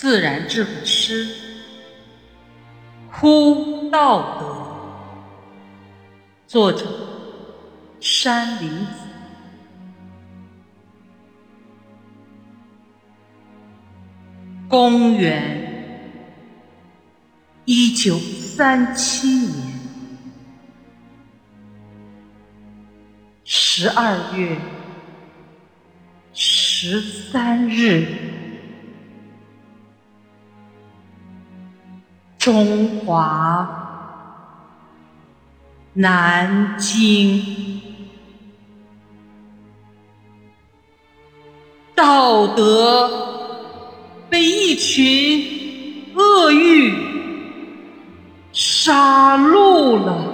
[0.00, 1.28] 自然智慧诗，
[3.12, 4.66] 哭道德，
[6.46, 6.86] 作者
[8.00, 8.86] 山林子。
[14.70, 16.10] 公元
[17.66, 19.80] 一九三七年
[23.44, 24.56] 十二月
[26.32, 28.29] 十三日。
[32.40, 33.68] 中华
[35.92, 37.42] 南京，
[41.94, 43.10] 道德
[44.30, 46.94] 被一群恶欲
[48.52, 50.29] 杀戮了。